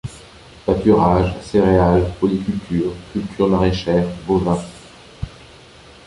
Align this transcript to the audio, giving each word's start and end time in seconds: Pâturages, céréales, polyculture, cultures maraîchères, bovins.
Pâturages, 0.65 1.35
céréales, 1.43 2.11
polyculture, 2.19 2.91
cultures 3.13 3.49
maraîchères, 3.49 4.07
bovins. 4.25 4.57